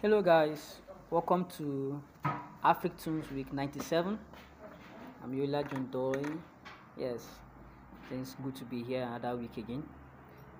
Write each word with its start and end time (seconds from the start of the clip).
Hello 0.00 0.22
guys, 0.22 0.76
welcome 1.10 1.44
to 1.56 2.00
Afri-Tunes 2.64 3.32
Week 3.32 3.52
97. 3.52 4.16
I'm 5.24 5.32
Yoila 5.32 5.68
John 5.68 5.88
Doy. 5.90 6.22
Yes, 6.96 7.26
it's 8.08 8.36
good 8.40 8.54
to 8.54 8.64
be 8.64 8.84
here 8.84 9.02
another 9.02 9.36
week 9.36 9.56
again. 9.56 9.82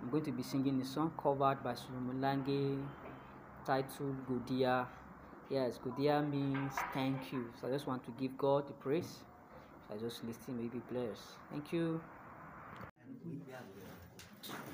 I'm 0.00 0.08
going 0.08 0.24
to 0.24 0.32
be 0.32 0.42
singing 0.42 0.80
a 0.80 0.86
song 0.86 1.12
covered 1.22 1.62
by 1.62 1.74
Solomon 1.74 2.18
Lange 2.18 2.82
titled 3.66 4.16
Godiya. 4.26 4.86
Yes, 5.50 5.78
Godiya 5.84 6.26
means 6.26 6.72
thank 6.94 7.30
you. 7.30 7.52
So 7.60 7.68
I 7.68 7.72
just 7.72 7.86
want 7.86 8.04
to 8.04 8.12
give 8.12 8.38
God 8.38 8.66
the 8.66 8.72
praise. 8.72 9.18
So 9.86 9.96
I 9.96 9.98
just 9.98 10.24
listen, 10.24 10.56
maybe 10.56 10.80
bless. 10.90 11.36
Thank 11.50 11.74
you. 11.74 12.00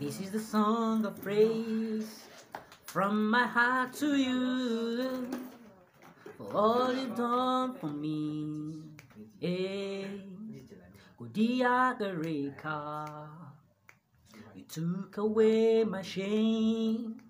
This 0.00 0.18
is 0.20 0.32
the 0.32 0.40
song 0.40 1.04
of 1.04 1.22
praise 1.22 2.24
from 2.88 3.30
my 3.30 3.46
heart 3.46 3.92
to 3.92 4.16
you 4.16 5.28
for 6.38 6.56
all 6.56 6.90
you've 6.90 7.14
done 7.14 7.74
for 7.74 7.88
me. 7.92 8.80
Eh, 9.42 10.08
hey, 10.08 10.08
Gareka, 12.00 13.28
you 14.54 14.62
took 14.62 15.18
away 15.18 15.84
my 15.84 16.00
shame. 16.00 17.20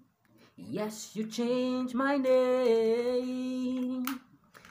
Yes, 0.57 1.17
you 1.17 1.27
changed 1.27 1.93
my 1.93 2.17
name. 2.19 4.07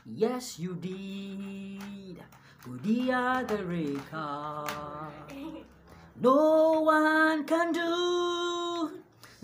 Yes, 0.06 0.58
you 0.58 0.74
did. 0.76 2.24
Godiya 2.64 3.46
Gareka. 3.46 4.66
No 6.22 6.82
one 6.82 7.44
can 7.44 7.74
do 7.74 8.17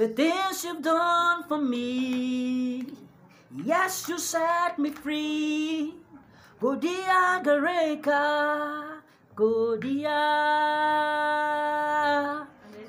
the 0.03 0.09
things 0.09 0.65
you've 0.65 0.81
done 0.81 1.43
for 1.47 1.57
me. 1.57 2.83
Yes, 3.55 4.09
you 4.09 4.19
set 4.19 4.77
me 4.77 4.91
free. 4.91 5.95
Godiya 6.59 7.39
Gareka, 7.39 8.99
Godiya, 9.33 10.19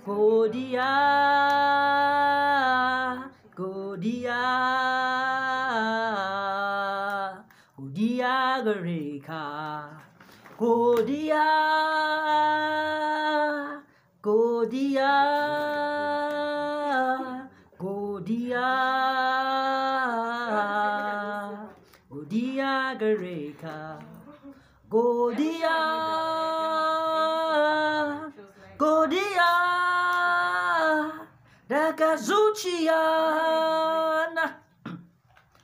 Godiya, 0.05 0.91
Godiya, 3.55 4.43
Godiya 7.79 8.59
Gareka, 8.67 9.45
Godiya, 10.59 11.47
Godiya, 14.21 16.24
Godiya, 22.15 22.95
Gareka, 22.97 23.99
Godiya, 24.89 25.79
Godiya, 28.79 29.51
Dakazuchiana, 31.69 34.47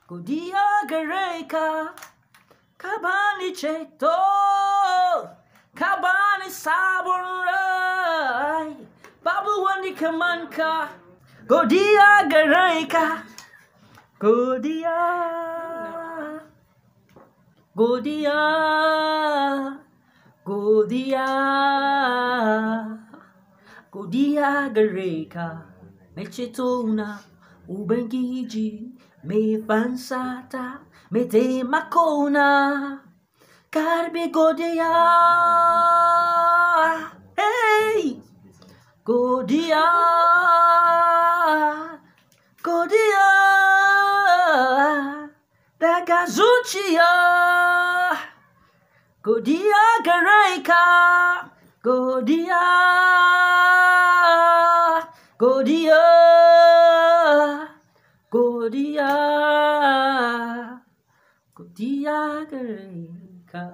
Godiya 0.08 0.66
Gareka, 0.90 1.94
Kabani 2.76 3.54
Cheto, 3.54 4.18
Kabani 5.76 6.50
Saburai, 6.50 8.74
Babu 9.22 9.50
Wandi 9.64 9.94
Kamanka, 9.94 10.88
Godiya 11.46 12.26
Gareka, 12.28 13.22
Godiya, 14.18 15.59
Godiya, 17.80 19.78
Godiya, 20.44 21.28
Godiya 23.90 24.68
Gareka, 24.74 25.62
Mechetona, 26.14 27.18
Ubangiji, 27.66 28.92
Me 29.24 29.56
Fansata, 29.62 30.80
Me 31.10 31.24
Te 31.24 31.62
Makona, 31.62 33.00
Karbe 33.72 34.30
Godiya, 34.30 34.92
Hey! 37.34 38.20
Godiya, 39.06 39.86
Godiya, 42.62 43.28
Dagazuchia, 45.80 47.69
Godiya. 49.22 49.80
Gareka, 50.00 51.50
Godiya, 51.84 52.64
Godiya, 55.38 56.04
Godiya, 58.32 59.12
Godiya 61.54 62.18
Gareka. 62.50 63.64